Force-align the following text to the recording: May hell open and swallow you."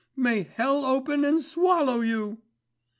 May 0.15 0.41
hell 0.41 0.83
open 0.83 1.23
and 1.23 1.43
swallow 1.43 1.99
you." 2.01 2.39